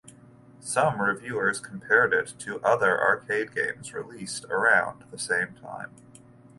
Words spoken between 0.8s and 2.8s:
reviewers compared it to